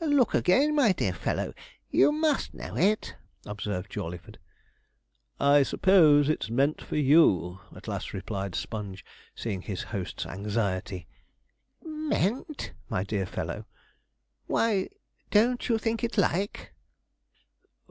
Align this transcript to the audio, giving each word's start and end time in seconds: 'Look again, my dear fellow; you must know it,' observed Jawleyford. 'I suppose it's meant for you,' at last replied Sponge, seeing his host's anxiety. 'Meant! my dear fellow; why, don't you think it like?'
'Look 0.00 0.32
again, 0.32 0.74
my 0.74 0.92
dear 0.92 1.12
fellow; 1.12 1.52
you 1.90 2.12
must 2.12 2.54
know 2.54 2.74
it,' 2.78 3.14
observed 3.44 3.92
Jawleyford. 3.92 4.38
'I 5.38 5.62
suppose 5.64 6.30
it's 6.30 6.48
meant 6.48 6.80
for 6.80 6.96
you,' 6.96 7.60
at 7.76 7.86
last 7.86 8.14
replied 8.14 8.54
Sponge, 8.54 9.04
seeing 9.36 9.60
his 9.60 9.82
host's 9.82 10.24
anxiety. 10.24 11.08
'Meant! 11.84 12.72
my 12.88 13.04
dear 13.04 13.26
fellow; 13.26 13.66
why, 14.46 14.88
don't 15.30 15.68
you 15.68 15.76
think 15.76 16.02
it 16.02 16.16
like?' 16.16 16.72